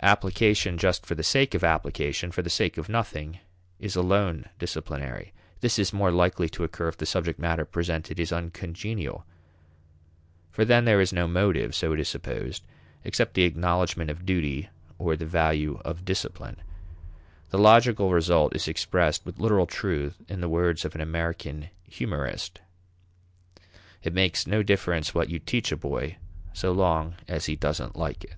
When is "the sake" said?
1.16-1.54, 2.40-2.78